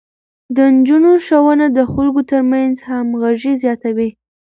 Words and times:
د 0.55 0.57
نجونو 0.75 1.11
ښوونه 1.25 1.65
د 1.77 1.79
خلکو 1.93 2.21
ترمنځ 2.31 2.75
همغږي 2.89 3.53
زياتوي. 3.63 4.09